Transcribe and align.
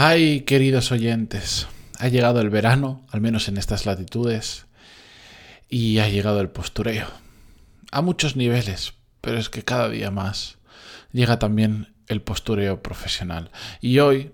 Ay, 0.00 0.42
queridos 0.42 0.92
oyentes, 0.92 1.66
ha 1.98 2.06
llegado 2.06 2.40
el 2.40 2.50
verano, 2.50 3.04
al 3.10 3.20
menos 3.20 3.48
en 3.48 3.56
estas 3.56 3.84
latitudes, 3.84 4.66
y 5.68 5.98
ha 5.98 6.08
llegado 6.08 6.40
el 6.40 6.50
postureo. 6.50 7.08
A 7.90 8.00
muchos 8.00 8.36
niveles, 8.36 8.94
pero 9.20 9.38
es 9.38 9.48
que 9.48 9.64
cada 9.64 9.88
día 9.88 10.12
más 10.12 10.58
llega 11.10 11.40
también 11.40 11.96
el 12.06 12.22
postureo 12.22 12.80
profesional. 12.80 13.50
Y 13.80 13.98
hoy, 13.98 14.30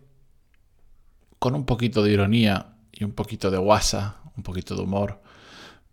con 1.38 1.54
un 1.54 1.65
poquito 1.65 2.03
de 2.03 2.12
ironía 2.12 2.74
y 2.92 3.04
un 3.04 3.12
poquito 3.12 3.51
de 3.51 3.56
guasa, 3.56 4.17
un 4.37 4.42
poquito 4.42 4.76
de 4.76 4.83
humor, 4.83 5.22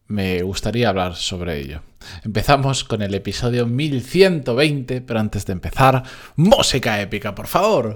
me 0.06 0.42
gustaría 0.42 0.90
hablar 0.90 1.16
sobre 1.16 1.62
ello. 1.62 1.82
Empezamos 2.26 2.84
con 2.84 3.02
el 3.02 3.14
episodio 3.14 3.66
1120, 3.68 5.00
pero 5.00 5.22
antes 5.22 5.46
de 5.46 5.54
empezar, 5.54 6.04
música 6.36 7.00
épica, 7.00 7.34
por 7.34 7.48
favor. 7.48 7.96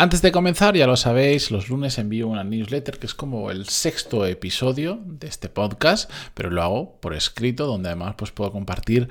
Antes 0.00 0.22
de 0.22 0.30
comenzar, 0.30 0.76
ya 0.76 0.86
lo 0.86 0.96
sabéis, 0.96 1.50
los 1.50 1.68
lunes 1.68 1.98
envío 1.98 2.28
una 2.28 2.44
newsletter 2.44 3.00
que 3.00 3.06
es 3.06 3.14
como 3.14 3.50
el 3.50 3.68
sexto 3.68 4.26
episodio 4.26 5.00
de 5.04 5.26
este 5.26 5.48
podcast, 5.48 6.08
pero 6.34 6.50
lo 6.50 6.62
hago 6.62 7.00
por 7.00 7.14
escrito, 7.14 7.66
donde 7.66 7.88
además 7.88 8.14
pues, 8.16 8.30
puedo 8.30 8.52
compartir 8.52 9.08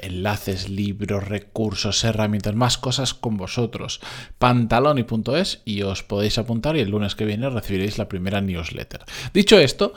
enlaces, 0.00 0.68
libros, 0.68 1.26
recursos, 1.26 2.04
herramientas, 2.04 2.54
más 2.54 2.78
cosas 2.78 3.14
con 3.14 3.36
vosotros. 3.36 4.00
Pantaloni.es 4.38 5.62
y 5.64 5.82
os 5.82 6.04
podéis 6.04 6.38
apuntar 6.38 6.76
y 6.76 6.80
el 6.82 6.90
lunes 6.90 7.16
que 7.16 7.24
viene 7.24 7.50
recibiréis 7.50 7.98
la 7.98 8.08
primera 8.08 8.40
newsletter. 8.40 9.00
Dicho 9.34 9.58
esto, 9.58 9.92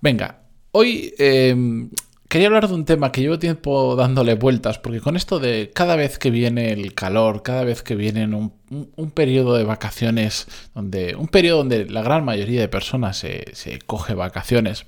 venga, 0.00 0.40
hoy 0.72 1.14
em, 1.16 1.90
Quería 2.28 2.48
hablar 2.48 2.66
de 2.66 2.74
un 2.74 2.84
tema 2.84 3.12
que 3.12 3.20
llevo 3.20 3.38
tiempo 3.38 3.94
dándole 3.94 4.34
vueltas, 4.34 4.78
porque 4.78 5.00
con 5.00 5.16
esto 5.16 5.38
de 5.38 5.70
cada 5.72 5.94
vez 5.94 6.18
que 6.18 6.30
viene 6.30 6.72
el 6.72 6.92
calor, 6.92 7.42
cada 7.42 7.62
vez 7.62 7.82
que 7.82 7.94
viene 7.94 8.24
un, 8.26 8.52
un, 8.96 9.10
periodo 9.12 9.56
de 9.56 9.62
vacaciones, 9.62 10.48
donde 10.74 11.14
un 11.14 11.28
periodo 11.28 11.58
donde 11.58 11.86
la 11.86 12.02
gran 12.02 12.24
mayoría 12.24 12.60
de 12.60 12.68
personas 12.68 13.16
se, 13.16 13.44
se 13.52 13.78
coge 13.78 14.14
vacaciones, 14.14 14.86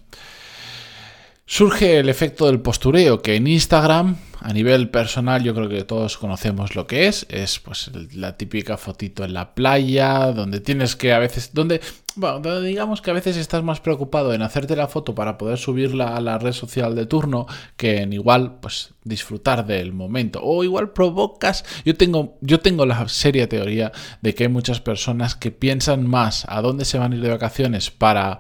surge 1.49 1.99
el 1.99 2.11
efecto 2.11 2.47
del 2.47 2.61
postureo, 2.61 3.23
que 3.23 3.35
en 3.35 3.47
Instagram 3.47 4.19
a 4.41 4.53
nivel 4.53 4.91
personal, 4.91 5.43
yo 5.43 5.55
creo 5.55 5.69
que 5.69 5.83
todos 5.83 6.19
conocemos 6.19 6.77
lo 6.77 6.87
que 6.87 7.09
es. 7.09 7.27
Es 7.31 7.59
pues 7.59 7.91
la 8.13 8.37
típica 8.37 8.77
fotito 8.77 9.25
en 9.25 9.33
la 9.33 9.55
playa, 9.55 10.31
donde 10.33 10.61
tienes 10.61 10.95
que 10.95 11.13
a 11.13 11.19
veces, 11.19 11.51
donde, 11.55 11.81
bueno, 12.15 12.61
digamos 12.61 13.01
que 13.01 13.11
a 13.11 13.15
veces 13.15 13.37
estás 13.37 13.65
más 13.65 13.81
preocupado 13.81 14.33
en 14.35 14.43
hacerte 14.43 14.77
la 14.77 14.87
foto 14.89 15.15
para 15.15 15.39
poder 15.39 15.59
subirla 15.59 16.17
a 16.17 16.21
la 16.21 16.39
red 16.39 16.53
social 16.53 16.95
de 16.95 17.07
turno 17.07 17.47
que 17.77 18.03
en 18.03 18.13
igual, 18.13 18.59
pues 18.61 18.91
disfrutar 19.03 19.67
del 19.67 19.93
momento. 19.93 20.41
O 20.43 20.63
igual 20.63 20.93
provocas. 20.93 21.65
Yo 21.85 21.97
tengo, 21.97 22.37
yo 22.43 22.61
tengo 22.61 22.87
la 22.87 23.09
seria 23.09 23.49
teoría 23.49 23.91
de 24.21 24.35
que 24.35 24.45
hay 24.45 24.51
muchas 24.51 24.81
personas 24.81 25.35
que 25.35 25.51
piensan 25.51 26.07
más 26.07 26.45
a 26.47 26.61
dónde 26.61 26.85
se 26.85 26.99
van 26.99 27.13
a 27.13 27.17
ir 27.17 27.23
de 27.23 27.31
vacaciones 27.31 27.91
para 27.91 28.39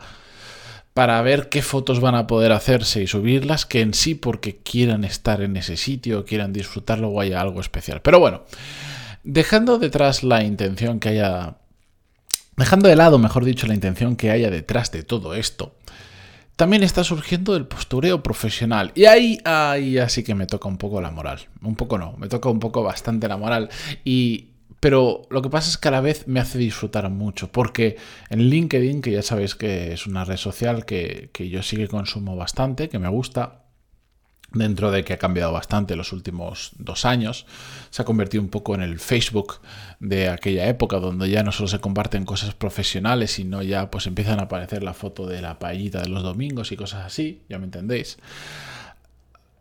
para 0.98 1.22
ver 1.22 1.48
qué 1.48 1.62
fotos 1.62 2.00
van 2.00 2.16
a 2.16 2.26
poder 2.26 2.50
hacerse 2.50 3.00
y 3.00 3.06
subirlas 3.06 3.66
que 3.66 3.82
en 3.82 3.94
sí 3.94 4.16
porque 4.16 4.56
quieran 4.56 5.04
estar 5.04 5.42
en 5.42 5.56
ese 5.56 5.76
sitio, 5.76 6.24
quieran 6.24 6.52
disfrutarlo 6.52 7.10
o 7.10 7.20
haya 7.20 7.40
algo 7.40 7.60
especial. 7.60 8.02
Pero 8.02 8.18
bueno, 8.18 8.42
dejando 9.22 9.78
detrás 9.78 10.24
la 10.24 10.42
intención 10.42 10.98
que 10.98 11.10
haya... 11.10 11.58
Dejando 12.56 12.88
de 12.88 12.96
lado, 12.96 13.20
mejor 13.20 13.44
dicho, 13.44 13.68
la 13.68 13.74
intención 13.74 14.16
que 14.16 14.32
haya 14.32 14.50
detrás 14.50 14.90
de 14.90 15.04
todo 15.04 15.36
esto, 15.36 15.76
también 16.56 16.82
está 16.82 17.04
surgiendo 17.04 17.54
el 17.54 17.68
postureo 17.68 18.20
profesional. 18.24 18.90
Y 18.96 19.04
ahí, 19.04 19.38
ahí 19.44 19.98
así 19.98 20.24
que 20.24 20.34
me 20.34 20.46
toca 20.46 20.66
un 20.66 20.78
poco 20.78 21.00
la 21.00 21.12
moral. 21.12 21.46
Un 21.62 21.76
poco 21.76 21.96
no, 21.98 22.16
me 22.18 22.26
toca 22.26 22.48
un 22.48 22.58
poco 22.58 22.82
bastante 22.82 23.28
la 23.28 23.36
moral. 23.36 23.68
Y 24.04 24.48
pero 24.80 25.22
lo 25.30 25.42
que 25.42 25.50
pasa 25.50 25.70
es 25.70 25.78
que 25.78 25.88
a 25.88 25.90
la 25.90 26.00
vez 26.00 26.28
me 26.28 26.40
hace 26.40 26.58
disfrutar 26.58 27.10
mucho, 27.10 27.50
porque 27.50 27.96
en 28.30 28.48
LinkedIn, 28.48 29.02
que 29.02 29.10
ya 29.10 29.22
sabéis 29.22 29.54
que 29.54 29.92
es 29.92 30.06
una 30.06 30.24
red 30.24 30.36
social 30.36 30.84
que, 30.84 31.30
yo 31.50 31.62
sí 31.62 31.76
que 31.76 31.88
consumo 31.88 32.36
bastante, 32.36 32.88
que 32.88 33.00
me 33.00 33.08
gusta, 33.08 33.64
dentro 34.52 34.90
de 34.90 35.04
que 35.04 35.14
ha 35.14 35.18
cambiado 35.18 35.52
bastante 35.52 35.96
los 35.96 36.12
últimos 36.12 36.72
dos 36.78 37.04
años, 37.04 37.44
se 37.90 38.02
ha 38.02 38.04
convertido 38.04 38.42
un 38.42 38.50
poco 38.50 38.74
en 38.74 38.82
el 38.82 39.00
Facebook 39.00 39.60
de 39.98 40.28
aquella 40.28 40.68
época, 40.68 41.00
donde 41.00 41.28
ya 41.28 41.42
no 41.42 41.50
solo 41.50 41.68
se 41.68 41.80
comparten 41.80 42.24
cosas 42.24 42.54
profesionales, 42.54 43.32
sino 43.32 43.62
ya 43.62 43.90
pues 43.90 44.06
empiezan 44.06 44.38
a 44.38 44.44
aparecer 44.44 44.84
la 44.84 44.94
foto 44.94 45.26
de 45.26 45.42
la 45.42 45.58
paellita 45.58 46.00
de 46.00 46.08
los 46.08 46.22
domingos 46.22 46.70
y 46.70 46.76
cosas 46.76 47.04
así, 47.04 47.42
ya 47.48 47.58
me 47.58 47.64
entendéis. 47.64 48.16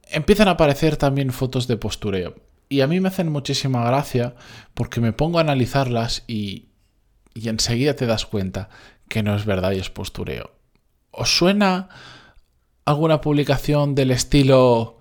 Empiezan 0.10 0.48
a 0.48 0.52
aparecer 0.52 0.96
también 0.96 1.34
fotos 1.34 1.68
de 1.68 1.76
postureo. 1.76 2.47
Y 2.70 2.82
a 2.82 2.88
mí 2.88 3.00
me 3.00 3.08
hacen 3.08 3.32
muchísima 3.32 3.86
gracia 3.86 4.36
porque 4.74 5.02
me 5.02 5.14
pongo 5.14 5.38
a 5.38 5.42
analizarlas 5.42 6.24
y, 6.28 6.70
y 7.34 7.50
enseguida 7.50 7.96
te 7.96 8.06
das 8.06 8.26
cuenta 8.26 8.70
que 9.08 9.24
no 9.24 9.36
es 9.36 9.46
verdad 9.46 9.72
y 9.72 9.80
es 9.80 9.90
postureo. 9.90 10.52
¿Os 11.12 11.36
suena 11.36 11.90
alguna 12.86 13.22
publicación 13.22 13.96
del 13.96 14.12
estilo 14.12 15.00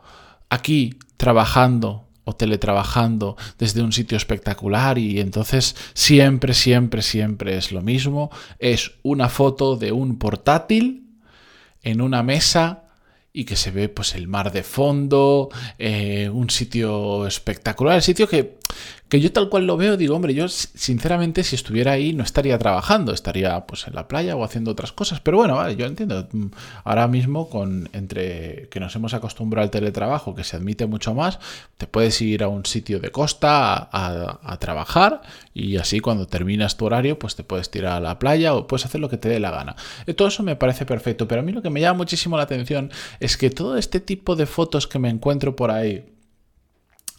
aquí 0.49 0.99
trabajando 1.17 2.09
o 2.25 2.35
teletrabajando 2.35 3.37
desde 3.59 3.83
un 3.83 3.93
sitio 3.93 4.17
espectacular 4.17 4.99
y 4.99 5.21
entonces 5.21 5.77
siempre, 5.95 6.55
siempre, 6.55 7.03
siempre 7.03 7.57
es 7.57 7.73
lo 7.73 7.83
mismo? 7.83 8.31
Es 8.59 8.93
una 9.03 9.29
foto 9.29 9.77
de 9.77 9.93
un 9.93 10.19
portátil 10.19 11.21
en 11.83 12.01
una 12.01 12.23
mesa 12.23 12.86
y 13.37 13.45
que 13.45 13.55
se 13.55 13.71
ve 13.71 13.91
pues 13.91 14.15
el 14.15 14.29
mar 14.29 14.51
de 14.51 14.63
fondo, 14.63 15.51
eh, 15.79 16.31
un 16.33 16.49
sitio 16.49 17.27
espectacular, 17.27 17.97
el 17.97 18.03
sitio 18.03 18.27
que 18.27 18.56
que 19.09 19.21
yo 19.21 19.33
tal 19.33 19.49
cual 19.49 19.67
lo 19.67 19.77
veo, 19.77 19.97
digo, 19.97 20.17
hombre, 20.17 20.35
yo 20.35 20.49
sinceramente 20.49 21.45
si 21.45 21.55
estuviera 21.55 21.93
ahí 21.93 22.13
no 22.13 22.25
estaría 22.25 22.59
trabajando, 22.59 23.13
estaría 23.13 23.65
pues 23.67 23.87
en 23.87 23.95
la 23.95 24.09
playa 24.09 24.35
o 24.35 24.43
haciendo 24.43 24.73
otras 24.73 24.91
cosas. 24.91 25.21
Pero 25.21 25.37
bueno, 25.37 25.55
vale, 25.55 25.77
yo 25.77 25.87
entiendo. 25.87 26.27
Mm, 26.33 26.47
ahora 26.83 27.07
mismo, 27.07 27.49
con 27.49 27.89
entre 27.93 28.69
que 28.69 28.81
nos 28.81 28.95
hemos 28.97 29.15
acostumbrado 29.15 29.65
al 29.65 29.71
teletrabajo, 29.71 30.35
que 30.35 30.43
se 30.43 30.57
admite 30.57 30.87
mucho 30.87 31.15
más, 31.15 31.39
te 31.77 31.87
puedes 31.87 32.21
ir 32.21 32.43
a 32.43 32.49
un 32.49 32.67
sitio 32.67 32.99
de 32.99 33.11
costa 33.11 33.89
a, 33.93 34.57
trabajar 34.59 35.21
y 35.55 35.77
así 35.77 36.01
cuando 36.01 36.27
terminas 36.27 36.77
tu 36.77 36.87
horario, 36.87 37.19
pues 37.19 37.37
te 37.37 37.45
puedes 37.45 37.71
tirar 37.71 37.93
a 37.93 38.01
la 38.01 38.19
playa 38.19 38.55
o 38.55 38.67
puedes 38.67 38.87
hacer 38.87 39.01
lo 39.01 39.09
que 39.09 39.19
te 39.19 39.29
dé 39.29 39.39
la 39.39 39.51
gana. 39.51 39.77
Eh, 40.07 40.15
todo 40.15 40.29
eso 40.29 40.43
me 40.43 40.57
parece 40.57 40.87
perfecto, 40.87 41.29
pero 41.29 41.43
a 41.43 41.45
mí 41.45 41.53
lo 41.53 41.63
que 41.63 41.71
me 41.71 41.81
llama 41.81 41.99
muchísimo 41.99 42.37
la 42.37 42.45
atención 42.45 42.91
es 43.21 43.37
que 43.37 43.51
todo 43.51 43.77
este 43.77 44.01
tipo 44.01 44.35
de 44.35 44.47
fotos 44.47 44.87
que 44.87 44.99
me 44.99 45.11
encuentro 45.11 45.55
por 45.55 45.71
ahí, 45.71 46.05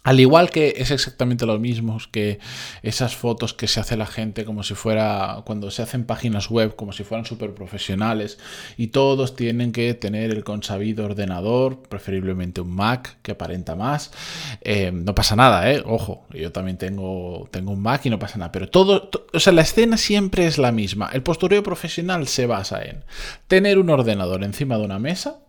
al 0.08 0.20
igual 0.20 0.48
que 0.48 0.72
es 0.78 0.90
exactamente 0.90 1.44
lo 1.44 1.58
mismo 1.58 1.98
que 2.10 2.38
esas 2.82 3.14
fotos 3.14 3.52
que 3.52 3.68
se 3.68 3.78
hace 3.78 3.94
la 3.94 4.06
gente 4.06 4.46
como 4.46 4.62
si 4.62 4.72
fuera 4.72 5.42
cuando 5.44 5.70
se 5.70 5.82
hacen 5.82 6.04
páginas 6.04 6.48
web 6.48 6.76
como 6.76 6.94
si 6.94 7.04
fueran 7.04 7.26
súper 7.26 7.52
profesionales 7.52 8.38
y 8.78 8.86
todos 8.86 9.36
tienen 9.36 9.70
que 9.70 9.92
tener 9.92 10.30
el 10.30 10.44
consabido 10.44 11.04
ordenador, 11.04 11.82
preferiblemente 11.82 12.62
un 12.62 12.70
Mac 12.70 13.18
que 13.20 13.32
aparenta 13.32 13.76
más. 13.76 14.10
Eh, 14.62 14.92
no 14.94 15.14
pasa 15.14 15.36
nada, 15.36 15.70
¿eh? 15.70 15.82
Ojo, 15.84 16.24
yo 16.30 16.52
también 16.52 16.78
tengo, 16.78 17.46
tengo 17.50 17.72
un 17.72 17.82
Mac 17.82 18.06
y 18.06 18.08
no 18.08 18.18
pasa 18.18 18.38
nada, 18.38 18.50
pero 18.50 18.70
todo, 18.70 19.10
o 19.34 19.40
sea, 19.40 19.52
la 19.52 19.60
escena 19.60 19.98
siempre 19.98 20.46
es 20.46 20.56
la 20.56 20.72
misma. 20.72 21.10
El 21.12 21.22
postureo 21.22 21.62
profesional 21.62 22.28
se 22.28 22.46
basa 22.46 22.82
en 22.82 23.04
tener 23.46 23.78
un 23.78 23.90
ordenador 23.90 24.42
encima 24.42 24.78
de 24.78 24.86
una 24.86 24.98
mesa 24.98 25.40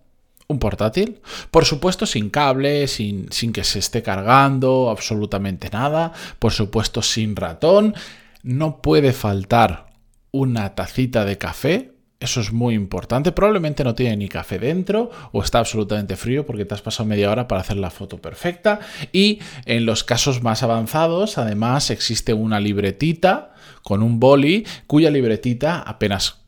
un 0.49 0.57
portátil. 0.57 1.21
Por 1.51 1.63
supuesto, 1.63 2.07
sin 2.07 2.31
cable, 2.31 2.87
sin, 2.87 3.31
sin, 3.31 3.53
que 3.53 3.63
se 3.63 3.77
esté 3.79 4.01
cargando, 4.01 4.89
absolutamente 4.89 5.69
nada. 5.69 6.11
Por 6.39 6.51
supuesto, 6.51 7.03
sin 7.03 7.35
ratón. 7.35 7.93
No 8.41 8.81
puede 8.81 9.13
faltar 9.13 9.93
una 10.31 10.73
tacita 10.73 11.23
de 11.23 11.37
café. 11.37 11.93
Eso 12.19 12.41
es 12.41 12.51
muy 12.51 12.73
importante. 12.73 13.31
Probablemente 13.31 13.83
no 13.83 13.93
tiene 13.93 14.17
ni 14.17 14.27
café 14.27 14.57
dentro 14.57 15.11
o 15.31 15.43
está 15.43 15.59
absolutamente 15.59 16.15
frío 16.15 16.47
porque 16.47 16.65
te 16.65 16.73
has 16.73 16.81
pasado 16.81 17.07
media 17.07 17.31
hora 17.31 17.47
para 17.47 17.61
hacer 17.61 17.77
la 17.77 17.91
foto 17.91 18.17
perfecta. 18.17 18.79
Y 19.13 19.39
en 19.65 19.85
los 19.85 20.03
casos 20.03 20.41
más 20.41 20.63
avanzados, 20.63 21.37
además, 21.37 21.91
existe 21.91 22.33
una 22.33 22.59
libretita 22.59 23.53
con 23.83 24.01
un 24.01 24.19
boli 24.19 24.65
cuya 24.87 25.11
libretita 25.11 25.79
apenas 25.79 26.39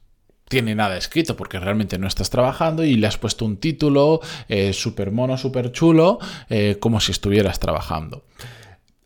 tiene 0.52 0.76
nada 0.76 0.98
escrito 0.98 1.38
porque 1.38 1.62
realmente 1.62 1.98
no 1.98 2.08
estás 2.08 2.30
trabajando 2.30 2.84
y 2.84 2.96
le 2.96 3.08
has 3.08 3.18
puesto 3.18 3.46
un 3.46 3.56
título 3.56 4.20
eh, 4.50 4.74
súper 4.74 5.10
mono, 5.10 5.38
súper 5.38 5.72
chulo, 5.72 6.20
eh, 6.50 6.76
como 6.78 7.00
si 7.00 7.14
estuvieras 7.14 7.58
trabajando. 7.58 8.26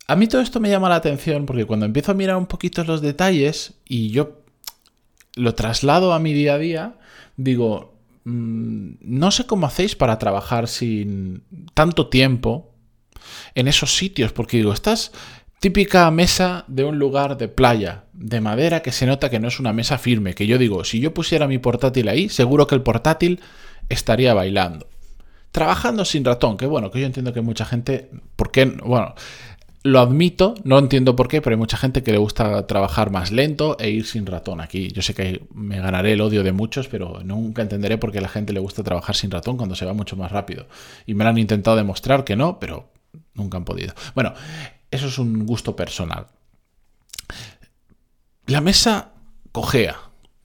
A 0.08 0.16
mí 0.16 0.26
todo 0.26 0.42
esto 0.42 0.60
me 0.60 0.72
llama 0.72 0.90
la 0.90 0.96
atención 0.96 1.46
porque 1.46 1.66
cuando 1.66 1.86
empiezo 1.86 2.12
a 2.12 2.16
mirar 2.16 2.38
un 2.38 2.48
poquito 2.48 2.84
los 2.84 3.02
detalles 3.02 3.76
y 3.88 4.10
yo 4.10 4.42
lo 5.36 5.54
traslado 5.54 6.14
a 6.14 6.20
mi 6.20 6.34
día 6.34 6.56
a 6.56 6.58
día, 6.58 6.96
digo, 7.38 7.94
mm, 8.24 8.94
no 9.02 9.30
sé 9.30 9.46
cómo 9.46 9.68
hacéis 9.68 9.96
para 9.96 10.18
trabajar 10.18 10.68
sin 10.68 11.44
tanto 11.76 12.08
tiempo 12.08 12.74
en 13.54 13.68
esos 13.68 13.96
sitios, 13.96 14.32
porque 14.32 14.58
digo, 14.58 14.74
estás 14.74 15.12
típica 15.60 16.10
mesa 16.10 16.66
de 16.68 16.86
un 16.86 16.98
lugar 16.98 17.38
de 17.38 17.50
playa, 17.50 18.05
de 18.26 18.42
madera, 18.42 18.82
que 18.82 18.92
se 18.92 19.06
nota 19.06 19.30
que 19.30 19.40
no 19.40 19.48
es 19.48 19.60
una 19.60 19.72
mesa 19.72 20.00
firme, 20.00 20.34
que 20.34 20.48
yo 20.48 20.58
digo, 20.58 20.84
si 20.84 21.00
yo 21.00 21.14
pusiera 21.14 21.48
mi 21.48 21.60
portátil 21.60 22.08
ahí, 22.08 22.28
seguro 22.28 22.66
que 22.66 22.74
el 22.74 22.82
portátil 22.82 23.40
estaría 23.88 24.34
bailando. 24.34 24.88
Trabajando 25.52 26.06
sin 26.06 26.26
ratón, 26.26 26.58
que 26.58 26.66
bueno, 26.66 26.90
que 26.90 27.00
yo 27.00 27.06
entiendo 27.06 27.34
que 27.34 27.42
mucha 27.42 27.66
gente, 27.66 28.10
¿por 28.36 28.52
qué? 28.52 28.66
Bueno, 28.66 29.14
lo 29.84 30.00
admito, 30.00 30.56
no 30.64 30.80
entiendo 30.80 31.16
por 31.16 31.28
qué, 31.28 31.40
pero 31.40 31.54
hay 31.54 31.60
mucha 31.60 31.78
gente 31.78 32.02
que 32.02 32.12
le 32.12 32.18
gusta 32.18 32.66
trabajar 32.66 33.12
más 33.12 33.32
lento 33.32 33.78
e 33.80 33.92
ir 33.92 34.08
sin 34.08 34.26
ratón. 34.26 34.60
Aquí 34.60 34.88
yo 34.88 35.04
sé 35.04 35.14
que 35.14 35.44
me 35.54 35.80
ganaré 35.80 36.14
el 36.14 36.22
odio 36.22 36.42
de 36.42 36.52
muchos, 36.52 36.88
pero 36.88 37.22
nunca 37.24 37.62
entenderé 37.62 38.00
por 38.00 38.12
qué 38.12 38.18
a 38.18 38.22
la 38.22 38.28
gente 38.28 38.54
le 38.54 38.60
gusta 38.60 38.82
trabajar 38.82 39.16
sin 39.16 39.30
ratón 39.30 39.56
cuando 39.56 39.76
se 39.76 39.86
va 39.86 39.94
mucho 39.94 40.16
más 40.16 40.32
rápido. 40.32 40.66
Y 41.06 41.14
me 41.14 41.24
lo 41.24 41.30
han 41.30 41.38
intentado 41.38 41.78
demostrar 41.78 42.24
que 42.24 42.36
no, 42.36 42.58
pero 42.58 42.90
nunca 43.36 43.58
han 43.58 43.66
podido. 43.66 43.94
Bueno, 44.16 44.34
eso 44.90 45.06
es 45.06 45.20
un 45.20 45.46
gusto 45.46 45.76
personal. 45.76 46.26
La 48.46 48.62
mesa 48.62 49.12
cojea, 49.52 49.98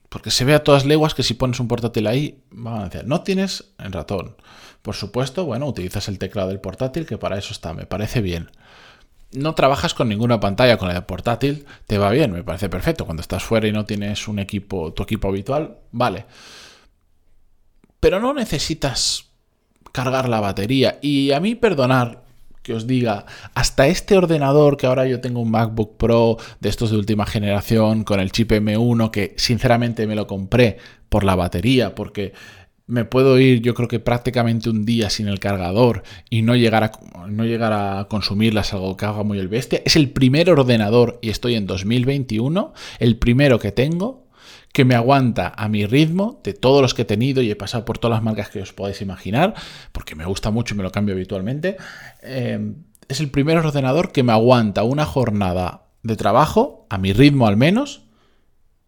porque 0.09 0.31
se 0.31 0.45
ve 0.45 0.53
a 0.53 0.63
todas 0.63 0.85
leguas 0.85 1.13
que 1.13 1.23
si 1.23 1.33
pones 1.33 1.59
un 1.59 1.67
portátil 1.67 2.07
ahí, 2.07 2.41
van 2.49 2.81
a 2.81 2.89
decir, 2.89 3.07
no 3.07 3.21
tienes 3.21 3.73
el 3.77 3.91
ratón. 3.91 4.35
Por 4.81 4.95
supuesto, 4.95 5.45
bueno, 5.45 5.67
utilizas 5.67 6.07
el 6.07 6.17
teclado 6.17 6.49
del 6.49 6.59
portátil, 6.59 7.05
que 7.05 7.17
para 7.17 7.37
eso 7.37 7.53
está, 7.53 7.73
me 7.73 7.85
parece 7.85 8.21
bien 8.21 8.49
no 9.33 9.55
trabajas 9.55 9.93
con 9.93 10.09
ninguna 10.09 10.39
pantalla 10.39 10.77
con 10.77 10.91
el 10.91 11.03
portátil, 11.03 11.65
te 11.87 11.97
va 11.97 12.09
bien, 12.11 12.31
me 12.31 12.43
parece 12.43 12.69
perfecto. 12.69 13.05
Cuando 13.05 13.21
estás 13.21 13.43
fuera 13.43 13.67
y 13.67 13.71
no 13.71 13.85
tienes 13.85 14.27
un 14.27 14.39
equipo, 14.39 14.93
tu 14.93 15.03
equipo 15.03 15.29
habitual, 15.29 15.77
vale. 15.91 16.25
Pero 17.99 18.19
no 18.19 18.33
necesitas 18.33 19.29
cargar 19.91 20.27
la 20.27 20.39
batería. 20.39 20.99
Y 21.01 21.31
a 21.31 21.39
mí 21.39 21.55
perdonar 21.55 22.20
que 22.63 22.73
os 22.73 22.87
diga, 22.87 23.25
hasta 23.55 23.87
este 23.87 24.17
ordenador 24.17 24.77
que 24.77 24.85
ahora 24.85 25.07
yo 25.07 25.19
tengo 25.19 25.39
un 25.41 25.51
MacBook 25.51 25.97
Pro 25.97 26.37
de 26.59 26.69
estos 26.69 26.91
de 26.91 26.97
última 26.97 27.25
generación 27.25 28.03
con 28.03 28.19
el 28.19 28.31
chip 28.31 28.51
M1 28.51 29.11
que 29.11 29.33
sinceramente 29.37 30.05
me 30.07 30.15
lo 30.15 30.27
compré 30.27 30.77
por 31.09 31.23
la 31.23 31.35
batería 31.35 31.95
porque 31.95 32.33
me 32.91 33.05
puedo 33.05 33.39
ir 33.39 33.61
yo 33.61 33.73
creo 33.73 33.87
que 33.87 33.99
prácticamente 33.99 34.69
un 34.69 34.85
día 34.85 35.09
sin 35.09 35.27
el 35.27 35.39
cargador 35.39 36.03
y 36.29 36.41
no 36.41 36.55
llegar 36.55 36.83
a, 36.83 36.91
no 37.29 37.45
llegar 37.45 37.71
a 37.73 38.07
consumirlas, 38.09 38.73
algo 38.73 38.97
que 38.97 39.05
haga 39.05 39.23
muy 39.23 39.39
el 39.39 39.47
bestia. 39.47 39.81
Es 39.85 39.95
el 39.95 40.09
primer 40.09 40.49
ordenador, 40.49 41.17
y 41.21 41.29
estoy 41.29 41.55
en 41.55 41.67
2021, 41.67 42.73
el 42.99 43.17
primero 43.17 43.59
que 43.59 43.71
tengo 43.71 44.27
que 44.73 44.85
me 44.85 44.95
aguanta 44.95 45.53
a 45.55 45.67
mi 45.67 45.85
ritmo 45.85 46.39
de 46.43 46.53
todos 46.53 46.81
los 46.81 46.93
que 46.93 47.03
he 47.03 47.05
tenido 47.05 47.41
y 47.41 47.51
he 47.51 47.55
pasado 47.55 47.85
por 47.85 47.97
todas 47.97 48.15
las 48.15 48.23
marcas 48.23 48.49
que 48.49 48.61
os 48.61 48.73
podáis 48.73 49.01
imaginar, 49.01 49.53
porque 49.91 50.15
me 50.15 50.25
gusta 50.25 50.51
mucho 50.51 50.73
y 50.73 50.77
me 50.77 50.83
lo 50.83 50.91
cambio 50.91 51.15
habitualmente. 51.15 51.77
Eh, 52.21 52.73
es 53.07 53.19
el 53.19 53.29
primer 53.29 53.57
ordenador 53.57 54.11
que 54.11 54.23
me 54.23 54.31
aguanta 54.31 54.83
una 54.83 55.05
jornada 55.05 55.87
de 56.03 56.15
trabajo, 56.15 56.87
a 56.89 56.97
mi 56.97 57.13
ritmo 57.13 57.47
al 57.47 57.57
menos, 57.57 58.03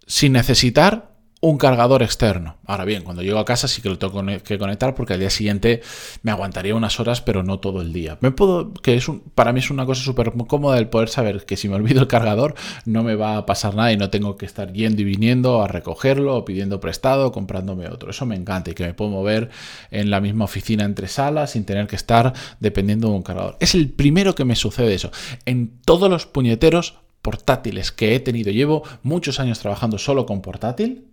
sin 0.08 0.34
necesitar 0.34 1.13
un 1.44 1.58
cargador 1.58 2.04
externo. 2.04 2.56
Ahora 2.66 2.86
bien, 2.86 3.04
cuando 3.04 3.22
llego 3.22 3.38
a 3.38 3.44
casa 3.44 3.68
sí 3.68 3.82
que 3.82 3.90
lo 3.90 3.98
tengo 3.98 4.24
que 4.46 4.58
conectar 4.58 4.96
porque 4.96 5.12
al 5.12 5.20
día 5.20 5.30
siguiente 5.30 5.82
me 6.22 6.32
aguantaría 6.32 6.74
unas 6.74 7.02
horas, 7.02 7.20
pero 7.20 7.44
no 7.44 7.60
todo 7.60 7.82
el 7.82 7.92
día. 7.92 8.18
Me 8.22 8.32
puedo, 8.32 8.74
que 8.76 8.96
es 8.96 9.10
un, 9.10 9.20
para 9.20 9.52
mí 9.52 9.60
es 9.60 9.70
una 9.70 9.86
cosa 9.86 10.02
súper 10.02 10.32
cómoda 10.48 10.78
el 10.78 10.88
poder 10.88 11.10
saber 11.10 11.46
que 11.46 11.58
si 11.58 11.68
me 11.68 11.76
olvido 11.76 12.00
el 12.00 12.08
cargador 12.08 12.56
no 12.86 13.04
me 13.04 13.16
va 13.16 13.36
a 13.36 13.46
pasar 13.46 13.76
nada 13.76 13.92
y 13.92 13.98
no 13.98 14.10
tengo 14.10 14.38
que 14.38 14.46
estar 14.46 14.72
yendo 14.72 15.02
y 15.02 15.04
viniendo 15.04 15.62
a 15.62 15.68
recogerlo 15.68 16.38
o 16.38 16.46
pidiendo 16.46 16.80
prestado 16.80 17.28
o 17.28 17.32
comprándome 17.34 17.90
otro. 17.90 18.12
Eso 18.12 18.26
me 18.26 18.38
encanta 18.38 18.72
y 18.72 18.74
que 18.74 18.86
me 18.86 18.94
puedo 18.94 19.12
mover 19.12 19.50
en 19.92 20.12
la 20.12 20.22
misma 20.22 20.46
oficina 20.46 20.86
entre 20.86 21.10
salas 21.10 21.52
sin 21.52 21.66
tener 21.66 21.88
que 21.88 21.98
estar 21.98 22.32
dependiendo 22.62 23.10
de 23.10 23.16
un 23.16 23.22
cargador. 23.22 23.58
Es 23.60 23.76
el 23.76 23.90
primero 23.90 24.34
que 24.34 24.46
me 24.46 24.56
sucede 24.56 24.94
eso. 24.94 25.12
En 25.44 25.82
todos 25.84 26.10
los 26.10 26.26
puñeteros 26.26 27.00
portátiles 27.22 27.92
que 27.92 28.16
he 28.16 28.22
tenido, 28.22 28.50
llevo 28.50 28.84
muchos 29.02 29.42
años 29.42 29.60
trabajando 29.60 29.98
solo 29.98 30.26
con 30.26 30.42
portátil 30.42 31.10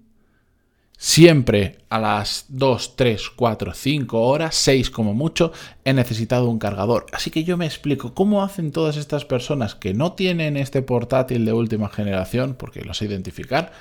Siempre 1.03 1.79
a 1.89 1.99
las 1.99 2.45
2, 2.51 2.95
3, 2.95 3.31
4, 3.35 3.73
5 3.73 4.21
horas, 4.21 4.55
6 4.57 4.91
como 4.91 5.15
mucho, 5.15 5.51
he 5.83 5.95
necesitado 5.95 6.51
un 6.51 6.59
cargador. 6.59 7.07
Así 7.15 7.31
que 7.31 7.43
yo 7.43 7.57
me 7.57 7.65
explico 7.65 8.13
cómo 8.13 8.45
hacen 8.45 8.71
todas 8.71 8.99
estas 8.99 9.25
personas 9.25 9.75
que 9.75 9.95
no 9.95 10.13
tienen 10.13 10.59
este 10.59 10.83
portátil 10.83 11.47
de 11.47 11.55
última 11.55 11.89
generación, 11.89 12.55
porque 12.55 12.83
lo 12.83 12.93
sé 12.93 13.07
identificar, 13.07 13.73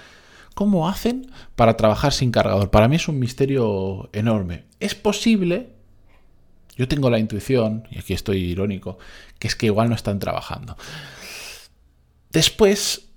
cómo 0.56 0.88
hacen 0.88 1.30
para 1.58 1.76
trabajar 1.76 2.14
sin 2.14 2.32
cargador. 2.32 2.72
Para 2.72 2.88
mí 2.88 2.96
es 2.96 3.10
un 3.10 3.20
misterio 3.20 4.10
enorme. 4.14 4.64
Es 4.80 4.96
posible, 4.96 5.72
yo 6.78 6.88
tengo 6.88 7.10
la 7.10 7.20
intuición, 7.20 7.86
y 7.92 8.00
aquí 8.00 8.14
estoy 8.14 8.38
irónico, 8.38 8.98
que 9.40 9.50
es 9.50 9.58
que 9.58 9.66
igual 9.66 9.90
no 9.90 9.96
están 9.96 10.20
trabajando. 10.20 10.78
Después 12.32 13.09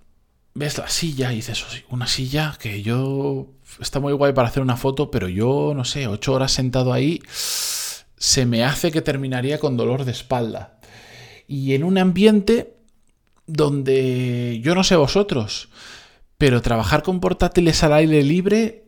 ves 0.55 0.79
la 0.79 0.89
silla 0.89 1.33
y 1.33 1.37
dices, 1.37 1.65
una 1.89 2.07
silla 2.07 2.57
que 2.61 2.83
yo 2.83 3.49
está 3.81 4.01
muy 4.01 4.13
guay 4.13 4.33
para 4.33 4.49
hacer 4.49 4.63
una 4.63 4.77
foto, 4.77 5.11
pero 5.11 5.29
yo, 5.29 5.73
no 5.75 5.85
sé, 5.85 6.07
ocho 6.07 6.35
horas 6.35 6.53
sentado 6.53 6.93
ahí, 6.93 7.21
se 7.27 8.47
me 8.47 8.65
hace 8.65 8.93
que 8.93 9.03
terminaría 9.03 9.59
con 9.59 9.77
dolor 9.77 10.05
de 10.05 10.13
espalda. 10.13 10.79
Y 11.49 11.75
en 11.75 11.85
un 11.85 11.99
ambiente 11.99 12.77
donde 13.47 14.61
yo 14.63 14.75
no 14.75 14.85
sé 14.85 14.97
vosotros, 14.97 15.69
pero 16.39 16.63
trabajar 16.63 17.03
con 17.03 17.21
portátiles 17.21 17.83
al 17.83 17.93
aire 17.95 18.23
libre 18.23 18.85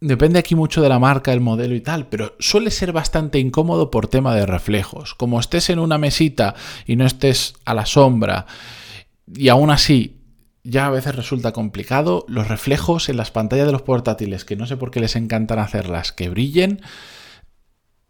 depende 0.00 0.38
aquí 0.38 0.54
mucho 0.54 0.82
de 0.82 0.88
la 0.88 0.98
marca, 0.98 1.32
el 1.32 1.40
modelo 1.40 1.74
y 1.74 1.80
tal, 1.80 2.08
pero 2.08 2.36
suele 2.38 2.70
ser 2.70 2.92
bastante 2.92 3.38
incómodo 3.38 3.90
por 3.90 4.08
tema 4.08 4.34
de 4.34 4.46
reflejos. 4.46 5.14
Como 5.14 5.40
estés 5.40 5.70
en 5.70 5.78
una 5.78 5.98
mesita 5.98 6.54
y 6.86 6.96
no 6.96 7.06
estés 7.06 7.54
a 7.64 7.74
la 7.74 7.86
sombra 7.86 8.46
y 9.34 9.48
aún 9.48 9.70
así 9.70 10.15
ya 10.66 10.86
a 10.86 10.90
veces 10.90 11.14
resulta 11.14 11.52
complicado. 11.52 12.24
Los 12.28 12.48
reflejos 12.48 13.08
en 13.08 13.16
las 13.16 13.30
pantallas 13.30 13.66
de 13.66 13.72
los 13.72 13.82
portátiles, 13.82 14.44
que 14.44 14.56
no 14.56 14.66
sé 14.66 14.76
por 14.76 14.90
qué 14.90 15.00
les 15.00 15.16
encantan 15.16 15.60
hacerlas, 15.60 16.12
que 16.12 16.28
brillen, 16.28 16.80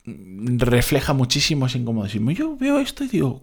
refleja 0.05 1.12
muchísimo, 1.12 1.67
es 1.67 1.76
incomodísimo. 1.76 2.31
Yo 2.31 2.56
veo 2.56 2.79
esto 2.79 3.05
y 3.05 3.08
digo, 3.08 3.43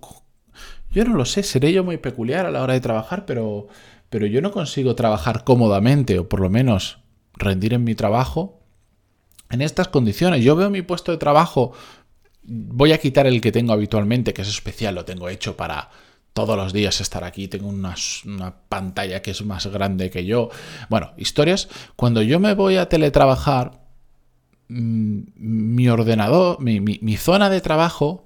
yo 0.91 1.05
no 1.05 1.13
lo 1.13 1.25
sé, 1.25 1.43
seré 1.43 1.71
yo 1.71 1.83
muy 1.83 1.97
peculiar 1.97 2.45
a 2.45 2.51
la 2.51 2.63
hora 2.63 2.73
de 2.73 2.81
trabajar, 2.81 3.25
pero, 3.25 3.67
pero 4.09 4.25
yo 4.25 4.41
no 4.41 4.51
consigo 4.51 4.95
trabajar 4.95 5.43
cómodamente, 5.43 6.17
o 6.17 6.27
por 6.27 6.39
lo 6.39 6.49
menos 6.49 6.99
rendir 7.33 7.73
en 7.73 7.83
mi 7.83 7.93
trabajo, 7.93 8.61
en 9.51 9.61
estas 9.61 9.89
condiciones. 9.89 10.43
Yo 10.43 10.55
veo 10.55 10.71
mi 10.71 10.81
puesto 10.81 11.11
de 11.11 11.19
trabajo, 11.19 11.73
voy 12.41 12.93
a 12.93 12.97
quitar 12.97 13.27
el 13.27 13.41
que 13.41 13.51
tengo 13.51 13.73
habitualmente, 13.73 14.33
que 14.33 14.41
es 14.41 14.49
especial, 14.49 14.95
lo 14.95 15.05
tengo 15.05 15.29
hecho 15.29 15.55
para 15.55 15.91
todos 16.33 16.57
los 16.57 16.73
días 16.73 16.99
estar 16.99 17.23
aquí, 17.23 17.47
tengo 17.47 17.69
una, 17.69 17.95
pantalla 18.67 19.21
que 19.21 19.31
es 19.31 19.45
más 19.45 19.67
grande 19.67 20.09
que 20.09 20.25
yo. 20.25 20.49
Bueno, 20.89 21.11
historias. 21.17 21.69
Cuando 21.95 22.21
yo 22.21 22.39
me 22.39 22.55
voy 22.55 22.77
a 22.77 22.89
teletrabajar, 22.89 23.79
mm, 24.67 25.21
mi 25.35 25.87
ordenador, 25.89 26.59
mi, 26.59 26.79
mi, 26.79 27.17
zona 27.17 27.49
de 27.49 27.61
trabajo, 27.61 28.25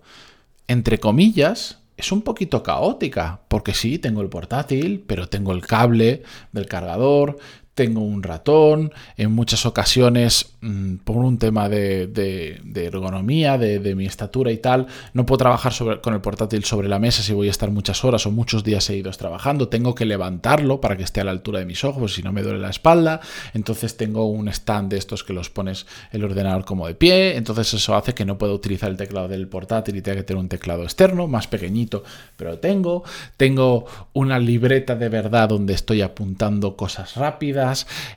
entre 0.68 1.00
comillas, 1.00 1.80
es 1.98 2.12
un 2.12 2.22
poquito 2.22 2.64
caótica, 2.64 3.42
porque 3.50 3.74
sí, 3.74 4.00
tengo 4.00 4.22
el 4.22 4.30
portátil, 4.30 5.04
pero 5.06 5.28
tengo 5.28 5.52
el 5.52 5.66
cable 5.66 6.24
del 6.54 6.68
cargador, 6.68 7.38
tengo 7.78 8.02
un 8.02 8.24
ratón, 8.24 8.92
en 9.18 9.32
muchas 9.32 9.68
ocasiones 9.68 10.56
mm, 10.62 10.96
por 11.04 11.18
un 11.18 11.38
tema 11.38 11.70
de, 11.70 12.60
ergonomía, 12.74 13.60
de, 13.60 13.94
mi 13.94 14.08
estatura 14.08 14.52
y 14.52 14.58
tal, 14.58 14.88
no 15.14 15.28
puedo 15.28 15.38
trabajar 15.38 15.72
con 16.02 16.16
el 16.16 16.22
portátil 16.22 16.64
sobre 16.66 16.90
la 16.90 16.98
mesa 16.98 17.22
si 17.22 17.34
voy 17.34 17.50
a 17.50 17.52
estar 17.52 17.70
muchas 17.70 18.04
horas 18.04 18.26
o 18.26 18.32
muchos 18.32 18.64
días 18.64 18.84
seguidos 18.84 19.20
trabajando, 19.20 19.68
tengo 19.68 19.94
que 19.94 20.06
levantarlo 20.06 20.82
para 20.82 20.98
que 20.98 21.04
esté 21.04 21.22
a 21.22 21.24
la 21.24 21.30
altura 21.30 21.60
de 21.60 21.68
mis 21.68 21.84
ojos, 21.84 22.16
si 22.16 22.24
no 22.24 22.34
me 22.34 22.42
duele 22.42 22.58
la 22.58 22.72
espalda, 22.72 23.22
entonces 23.54 23.96
tengo 23.96 24.26
un 24.26 24.48
stand 24.48 24.90
de 24.90 24.98
estos 24.98 25.24
que 25.24 25.34
los 25.34 25.52
pones 25.52 25.86
el 26.12 26.24
ordenador 26.24 26.66
como 26.66 26.88
de 26.88 26.96
pie, 26.96 27.38
entonces 27.38 27.72
eso 27.76 27.96
hace 27.96 28.16
que 28.16 28.26
no 28.26 28.40
pueda 28.40 28.54
utilizar 28.54 28.90
el 28.90 28.98
teclado 28.98 29.28
del 29.28 29.48
portátil 29.48 29.96
y 29.98 30.02
tenga 30.02 30.18
que 30.18 30.24
tener 30.24 30.42
un 30.42 30.50
teclado 30.50 30.82
externo, 30.82 31.28
más 31.28 31.46
pequeñito, 31.46 32.04
pero 32.38 32.58
tengo, 32.58 33.04
tengo 33.38 33.86
una 34.14 34.40
libreta 34.40 34.96
de 34.96 35.10
verdad 35.10 35.50
donde 35.50 35.76
estoy 35.76 36.02
apuntando 36.02 36.76
cosas 36.76 37.16
rápidas, 37.18 37.67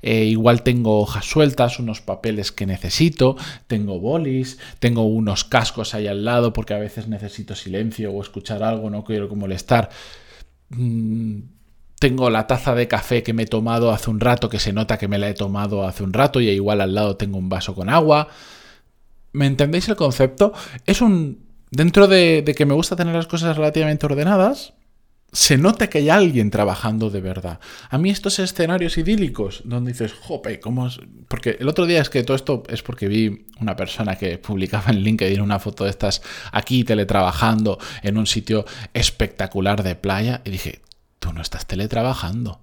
eh, 0.03 0.25
igual 0.25 0.63
tengo 0.63 1.01
hojas 1.01 1.25
sueltas, 1.25 1.79
unos 1.79 2.01
papeles 2.01 2.53
que 2.53 2.67
necesito, 2.67 3.37
tengo 3.67 3.99
bolis, 3.99 4.59
tengo 4.79 5.05
unos 5.05 5.45
cascos 5.45 5.95
ahí 5.95 6.07
al 6.07 6.25
lado 6.25 6.53
porque 6.53 6.75
a 6.75 6.79
veces 6.79 7.09
necesito 7.09 7.55
silencio 7.55 8.13
o 8.13 8.23
escuchar 8.23 8.63
algo, 8.63 8.91
no 8.91 9.05
quiero 9.05 9.29
molestar. 9.35 9.91
Mm, 10.71 11.41
tengo 11.99 12.31
la 12.31 12.47
taza 12.47 12.75
de 12.75 12.89
café 12.89 13.23
que 13.23 13.33
me 13.33 13.43
he 13.45 13.47
tomado 13.47 13.91
hace 13.91 14.11
un 14.11 14.21
rato, 14.21 14.49
que 14.49 14.59
se 14.59 14.73
nota 14.73 14.99
que 14.99 15.09
me 15.09 15.19
la 15.19 15.29
he 15.29 15.35
tomado 15.35 15.87
hace 15.87 16.03
un 16.03 16.13
rato 16.13 16.41
y 16.41 16.49
igual 16.49 16.81
al 16.81 16.95
lado 16.95 17.17
tengo 17.17 17.39
un 17.39 17.49
vaso 17.49 17.75
con 17.75 17.89
agua. 17.89 18.29
¿Me 19.33 19.47
entendéis 19.47 19.89
el 19.89 19.97
concepto? 19.97 20.53
Es 20.87 21.03
un... 21.03 21.51
Dentro 21.71 22.09
de 22.09 22.53
que 22.57 22.67
me 22.67 22.75
gusta 22.75 22.97
tener 22.97 23.15
las 23.15 23.29
cosas 23.29 23.57
relativamente 23.57 24.05
ordenadas, 24.05 24.73
se 25.33 25.57
nota 25.57 25.89
que 25.89 25.99
hay 25.99 26.09
alguien 26.09 26.51
trabajando 26.51 27.11
de 27.11 27.21
verdad. 27.21 27.61
A 27.89 27.99
mí 27.99 28.11
estos 28.11 28.39
escenarios 28.39 28.99
idílicos, 28.99 29.63
donde 29.65 29.93
dices, 29.93 30.13
jope, 30.13 30.59
¿cómo 30.59 30.87
es? 30.87 31.01
Porque 31.29 31.57
el 31.61 31.69
otro 31.69 31.87
día 31.87 32.01
es 32.01 32.11
que 32.11 32.23
todo 32.25 32.37
esto 32.37 32.63
es 32.69 32.83
porque 32.83 33.07
vi 33.07 33.47
una 33.61 33.77
persona 33.77 34.17
que 34.17 34.39
publicaba 34.39 34.91
en 34.91 35.01
LinkedIn 35.01 35.41
una 35.41 35.59
foto 35.59 35.85
de 35.85 35.91
estas 35.91 36.23
aquí 36.53 36.85
teletrabajando 36.85 37.79
en 38.03 38.19
un 38.19 38.27
sitio 38.27 38.65
espectacular 38.93 39.83
de 39.83 39.95
playa 39.95 40.43
y 40.45 40.51
dije, 40.51 40.83
tú 41.19 41.33
no 41.33 41.43
estás 41.43 41.67
teletrabajando, 41.67 42.61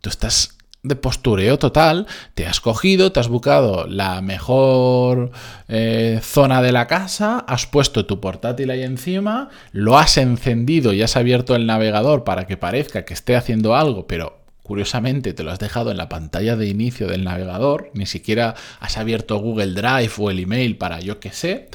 tú 0.00 0.08
estás 0.08 0.56
de 0.82 0.96
postureo 0.96 1.58
total, 1.60 2.08
te 2.34 2.46
has 2.46 2.60
cogido, 2.60 3.12
te 3.12 3.20
has 3.20 3.28
buscado 3.28 3.86
la 3.86 4.20
mejor 4.20 5.30
eh, 5.68 6.18
zona 6.22 6.60
de 6.60 6.72
la 6.72 6.88
casa, 6.88 7.38
has 7.46 7.66
puesto 7.66 8.04
tu 8.04 8.20
portátil 8.20 8.70
ahí 8.70 8.82
encima, 8.82 9.48
lo 9.70 9.96
has 9.96 10.16
encendido 10.16 10.92
y 10.92 11.02
has 11.02 11.16
abierto 11.16 11.54
el 11.54 11.66
navegador 11.66 12.24
para 12.24 12.46
que 12.46 12.56
parezca 12.56 13.04
que 13.04 13.14
esté 13.14 13.36
haciendo 13.36 13.76
algo, 13.76 14.08
pero 14.08 14.40
curiosamente 14.64 15.34
te 15.34 15.44
lo 15.44 15.52
has 15.52 15.60
dejado 15.60 15.92
en 15.92 15.98
la 15.98 16.08
pantalla 16.08 16.56
de 16.56 16.66
inicio 16.66 17.06
del 17.06 17.22
navegador, 17.22 17.90
ni 17.94 18.06
siquiera 18.06 18.56
has 18.80 18.98
abierto 18.98 19.38
Google 19.38 19.74
Drive 19.74 20.12
o 20.18 20.30
el 20.30 20.40
email 20.40 20.76
para 20.78 20.98
yo 20.98 21.20
que 21.20 21.30
sé. 21.30 21.68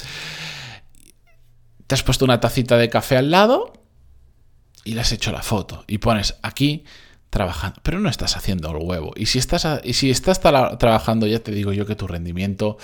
Te 1.86 1.94
has 1.94 2.02
puesto 2.02 2.26
una 2.26 2.40
tacita 2.40 2.76
de 2.76 2.90
café 2.90 3.16
al 3.16 3.30
lado 3.30 3.72
y 4.84 4.92
le 4.92 5.00
has 5.00 5.12
hecho 5.12 5.32
la 5.32 5.42
foto 5.42 5.84
y 5.86 5.96
pones 5.96 6.36
aquí 6.42 6.84
trabajando, 7.30 7.80
pero 7.82 8.00
no 8.00 8.08
estás 8.08 8.36
haciendo 8.36 8.70
el 8.70 8.82
huevo. 8.82 9.12
Y 9.16 9.26
si 9.26 9.38
estás, 9.38 9.66
y 9.84 9.92
si 9.94 10.10
estás 10.10 10.40
trabajando, 10.40 11.26
ya 11.26 11.38
te 11.40 11.52
digo 11.52 11.72
yo 11.72 11.86
que 11.86 11.94
tu 11.94 12.06
rendimiento, 12.06 12.78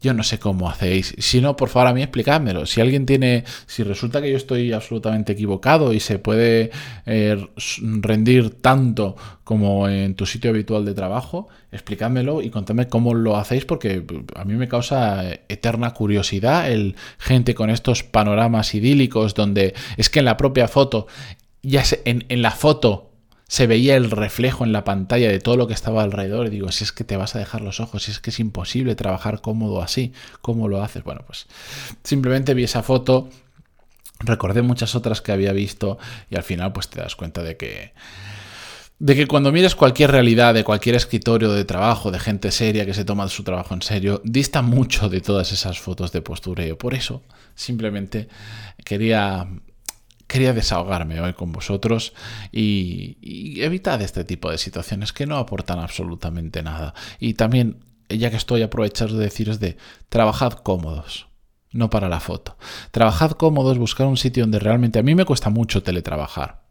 yo 0.00 0.12
no 0.12 0.22
sé 0.22 0.38
cómo 0.38 0.68
hacéis. 0.68 1.14
Si 1.18 1.40
no, 1.40 1.56
por 1.56 1.68
favor, 1.68 1.88
a 1.88 1.94
mí 1.94 2.02
explicádmelo. 2.02 2.66
Si 2.66 2.80
alguien 2.80 3.06
tiene, 3.06 3.44
si 3.66 3.82
resulta 3.82 4.20
que 4.20 4.30
yo 4.30 4.36
estoy 4.36 4.72
absolutamente 4.72 5.32
equivocado 5.32 5.92
y 5.92 6.00
se 6.00 6.18
puede 6.18 6.70
eh, 7.06 7.46
rendir 7.80 8.50
tanto 8.60 9.16
como 9.42 9.88
en 9.88 10.14
tu 10.14 10.26
sitio 10.26 10.50
habitual 10.50 10.84
de 10.84 10.94
trabajo, 10.94 11.48
explicádmelo 11.72 12.42
y 12.42 12.50
contadme 12.50 12.88
cómo 12.88 13.14
lo 13.14 13.36
hacéis 13.36 13.64
porque 13.64 14.04
a 14.34 14.44
mí 14.44 14.54
me 14.54 14.68
causa 14.68 15.24
eterna 15.48 15.94
curiosidad 15.94 16.70
el 16.70 16.94
gente 17.18 17.54
con 17.54 17.70
estos 17.70 18.02
panoramas 18.02 18.74
idílicos 18.74 19.34
donde 19.34 19.74
es 19.96 20.10
que 20.10 20.18
en 20.18 20.26
la 20.26 20.36
propia 20.36 20.68
foto, 20.68 21.06
ya 21.62 21.82
en, 22.04 22.26
en 22.28 22.42
la 22.42 22.50
foto 22.50 23.05
se 23.48 23.66
veía 23.66 23.96
el 23.96 24.10
reflejo 24.10 24.64
en 24.64 24.72
la 24.72 24.84
pantalla 24.84 25.28
de 25.28 25.38
todo 25.38 25.56
lo 25.56 25.66
que 25.66 25.74
estaba 25.74 26.02
alrededor 26.02 26.46
y 26.46 26.50
digo, 26.50 26.72
si 26.72 26.84
es 26.84 26.92
que 26.92 27.04
te 27.04 27.16
vas 27.16 27.36
a 27.36 27.38
dejar 27.38 27.60
los 27.60 27.80
ojos, 27.80 28.04
si 28.04 28.10
es 28.10 28.18
que 28.18 28.30
es 28.30 28.40
imposible 28.40 28.96
trabajar 28.96 29.40
cómodo 29.40 29.82
así, 29.82 30.12
¿cómo 30.40 30.68
lo 30.68 30.82
haces? 30.82 31.04
Bueno, 31.04 31.22
pues 31.26 31.46
simplemente 32.02 32.54
vi 32.54 32.64
esa 32.64 32.82
foto, 32.82 33.30
recordé 34.20 34.62
muchas 34.62 34.94
otras 34.94 35.20
que 35.20 35.32
había 35.32 35.52
visto 35.52 35.98
y 36.28 36.36
al 36.36 36.42
final 36.42 36.72
pues 36.72 36.88
te 36.88 37.00
das 37.00 37.14
cuenta 37.14 37.42
de 37.42 37.56
que 37.56 37.92
de 38.98 39.14
que 39.14 39.26
cuando 39.26 39.52
mires 39.52 39.74
cualquier 39.74 40.10
realidad 40.10 40.54
de 40.54 40.64
cualquier 40.64 40.94
escritorio 40.94 41.52
de 41.52 41.66
trabajo, 41.66 42.10
de 42.10 42.18
gente 42.18 42.50
seria 42.50 42.86
que 42.86 42.94
se 42.94 43.04
toma 43.04 43.28
su 43.28 43.44
trabajo 43.44 43.74
en 43.74 43.82
serio, 43.82 44.22
dista 44.24 44.62
mucho 44.62 45.10
de 45.10 45.20
todas 45.20 45.52
esas 45.52 45.78
fotos 45.78 46.12
de 46.12 46.22
postureo. 46.22 46.78
Por 46.78 46.94
eso, 46.94 47.22
simplemente 47.54 48.28
quería 48.84 49.46
quería 50.26 50.52
desahogarme 50.52 51.20
hoy 51.20 51.32
con 51.34 51.52
vosotros 51.52 52.12
y, 52.52 53.60
evitad 53.60 54.02
este 54.02 54.24
tipo 54.24 54.50
de 54.50 54.58
situaciones 54.58 55.12
que 55.12 55.26
no 55.26 55.36
aportan 55.38 55.78
absolutamente 55.78 56.62
nada. 56.62 56.94
Y 57.18 57.34
también, 57.34 57.84
ya 58.08 58.30
que 58.30 58.36
estoy 58.36 58.62
aprovechando 58.62 59.16
de 59.16 59.24
deciros 59.24 59.60
de 59.60 59.76
trabajad 60.08 60.52
cómodos. 60.52 61.28
No 61.72 61.90
para 61.90 62.08
la 62.08 62.20
foto. 62.20 62.56
Trabajad 62.90 63.32
cómodos, 63.32 63.78
buscar 63.78 64.06
un 64.06 64.16
sitio 64.16 64.44
donde 64.44 64.58
realmente 64.58 64.98
a 64.98 65.02
mí 65.02 65.14
me 65.14 65.24
cuesta 65.24 65.50
mucho 65.50 65.82
teletrabajar 65.82 66.65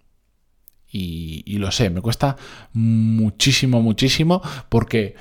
y, 0.98 1.58
lo 1.58 1.72
sé, 1.72 1.90
me 1.90 2.00
cuesta 2.00 2.38
muchísimo, 2.72 3.82
muchísimo, 3.82 4.42
porque, 4.70 5.16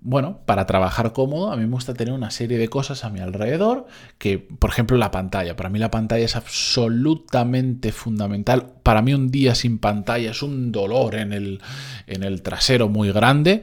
bueno, 0.00 0.40
para 0.44 0.66
trabajar 0.66 1.12
cómodo, 1.12 1.52
a 1.52 1.56
mí 1.56 1.66
me 1.66 1.72
gusta 1.72 1.94
tener 1.94 2.12
una 2.12 2.32
serie 2.32 2.58
de 2.58 2.68
cosas 2.68 3.04
a 3.04 3.10
mi 3.10 3.20
alrededor, 3.20 3.86
que, 4.18 4.38
por 4.38 4.70
ejemplo, 4.70 4.96
la 4.96 5.12
pantalla. 5.12 5.54
Para 5.54 5.68
mí 5.68 5.78
la 5.78 5.90
pantalla 5.90 6.24
es 6.24 6.34
absolutamente 6.34 7.92
fundamental. 7.92 8.72
Para 8.82 9.02
mí 9.02 9.14
un 9.14 9.30
día 9.30 9.54
sin 9.54 9.78
pantalla 9.78 10.32
es 10.32 10.42
un 10.42 10.72
dolor 10.72 11.14
en 11.14 11.32
el, 11.32 11.60
en 12.08 12.24
el 12.24 12.42
trasero 12.42 12.88
muy 12.88 13.12
grande 13.12 13.62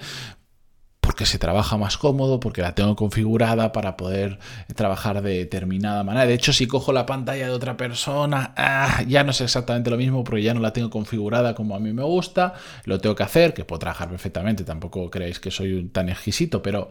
porque 1.08 1.26
se 1.26 1.40
trabaja 1.40 1.78
más 1.78 1.98
cómodo, 1.98 2.42
porque 2.42 2.62
la 2.62 2.76
tengo 2.76 2.98
configurada 2.98 3.72
para 3.72 3.96
poder 3.96 4.40
trabajar 4.76 5.22
de 5.22 5.38
determinada 5.38 6.04
manera. 6.04 6.26
De 6.26 6.34
hecho, 6.34 6.52
si 6.52 6.68
cojo 6.68 6.92
la 6.92 7.06
pantalla 7.06 7.46
de 7.46 7.54
otra 7.54 7.78
persona, 7.78 8.54
ah, 8.58 9.04
ya 9.08 9.24
no 9.24 9.32
es 9.32 9.40
exactamente 9.40 9.90
lo 9.90 9.96
mismo, 9.96 10.26
porque 10.26 10.44
ya 10.44 10.54
no 10.54 10.60
la 10.60 10.74
tengo 10.74 10.90
configurada 10.90 11.56
como 11.56 11.78
a 11.78 11.80
mí 11.80 11.94
me 11.94 12.04
gusta. 12.04 12.56
Lo 12.84 13.00
tengo 13.00 13.16
que 13.16 13.24
hacer, 13.24 13.54
que 13.54 13.64
puedo 13.64 13.80
trabajar 13.80 14.10
perfectamente, 14.10 14.66
tampoco 14.66 15.10
creéis 15.10 15.40
que 15.40 15.50
soy 15.50 15.86
tan 15.94 16.10
exquisito, 16.10 16.62
pero 16.62 16.90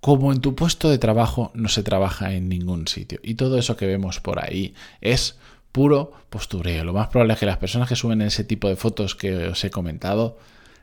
como 0.00 0.30
en 0.30 0.42
tu 0.42 0.54
puesto 0.54 0.90
de 0.90 0.98
trabajo 0.98 1.50
no 1.54 1.70
se 1.70 1.82
trabaja 1.82 2.34
en 2.34 2.50
ningún 2.50 2.86
sitio. 2.86 3.18
Y 3.22 3.36
todo 3.36 3.56
eso 3.56 3.78
que 3.78 3.86
vemos 3.86 4.20
por 4.20 4.44
ahí 4.44 4.74
es 5.00 5.38
puro 5.72 6.12
postureo. 6.28 6.84
Lo 6.84 6.92
más 6.92 7.08
probable 7.08 7.32
es 7.32 7.40
que 7.40 7.46
las 7.46 7.56
personas 7.56 7.88
que 7.88 7.96
suben 7.96 8.20
ese 8.20 8.44
tipo 8.44 8.68
de 8.68 8.76
fotos 8.76 9.14
que 9.14 9.46
os 9.46 9.64
he 9.64 9.70
comentado 9.70 10.36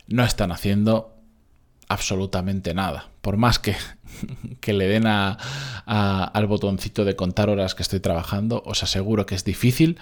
no 0.08 0.24
están 0.24 0.52
haciendo 0.52 1.15
absolutamente 1.88 2.74
nada. 2.74 3.10
Por 3.22 3.38
más 3.38 3.60
que, 3.60 3.76
que 4.60 4.74
le 4.74 4.88
den 4.88 5.08
a, 5.08 5.38
al 5.86 6.48
botoncito 6.48 7.06
de 7.06 7.16
contar 7.16 7.50
horas 7.50 7.76
que 7.76 7.84
estoy 7.84 8.00
trabajando, 8.00 8.64
os 8.66 8.84
aseguro 8.84 9.26
que 9.26 9.36
es 9.36 9.44
difícil 9.44 9.98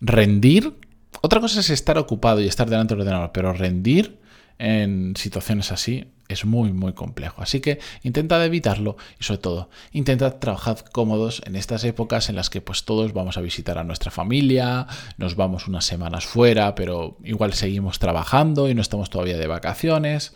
rendir. 0.00 0.74
Otra 1.22 1.40
cosa 1.40 1.60
es 1.60 1.70
estar 1.70 1.98
ocupado 1.98 2.40
y 2.40 2.46
estar 2.46 2.68
delante 2.68 2.94
del 2.94 3.02
ordenador, 3.02 3.32
pero 3.32 3.52
rendir 3.52 4.18
en 4.58 5.14
situaciones 5.16 5.72
así 5.72 6.06
es 6.28 6.44
muy 6.44 6.72
muy 6.72 6.92
complejo. 6.92 7.42
Así 7.42 7.60
que 7.60 7.80
intentad 8.02 8.44
evitarlo 8.44 8.96
y 9.18 9.24
sobre 9.24 9.38
todo 9.38 9.70
intentad 9.92 10.36
trabajar 10.36 10.84
cómodos 10.92 11.42
en 11.44 11.56
estas 11.56 11.84
épocas 11.84 12.28
en 12.28 12.36
las 12.36 12.50
que 12.50 12.60
pues 12.60 12.84
todos 12.84 13.12
vamos 13.12 13.36
a 13.36 13.40
visitar 13.40 13.78
a 13.78 13.84
nuestra 13.84 14.10
familia, 14.10 14.86
nos 15.18 15.36
vamos 15.36 15.68
unas 15.68 15.84
semanas 15.84 16.24
fuera, 16.26 16.74
pero 16.74 17.18
igual 17.24 17.52
seguimos 17.52 17.98
trabajando 17.98 18.68
y 18.68 18.74
no 18.74 18.80
estamos 18.80 19.10
todavía 19.10 19.36
de 19.36 19.46
vacaciones 19.46 20.34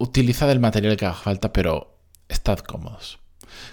utilizad 0.00 0.50
el 0.50 0.58
material 0.58 0.96
que 0.96 1.06
haga 1.06 1.14
falta, 1.14 1.52
pero 1.52 1.96
estad 2.28 2.58
cómodos. 2.58 3.20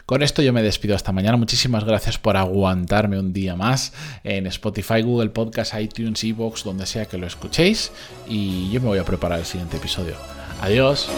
Con 0.05 0.21
esto 0.21 0.41
yo 0.41 0.53
me 0.53 0.61
despido 0.61 0.95
hasta 0.95 1.11
mañana. 1.11 1.37
Muchísimas 1.37 1.83
gracias 1.83 2.17
por 2.17 2.37
aguantarme 2.37 3.17
un 3.17 3.33
día 3.33 3.55
más 3.55 3.93
en 4.23 4.45
Spotify, 4.47 5.01
Google 5.01 5.29
Podcast, 5.29 5.73
iTunes, 5.79 6.23
Evox, 6.23 6.63
donde 6.63 6.85
sea 6.85 7.05
que 7.05 7.17
lo 7.17 7.25
escuchéis. 7.25 7.91
Y 8.27 8.69
yo 8.69 8.81
me 8.81 8.87
voy 8.87 8.99
a 8.99 9.05
preparar 9.05 9.39
el 9.39 9.45
siguiente 9.45 9.77
episodio. 9.77 10.15
Adiós. 10.61 11.09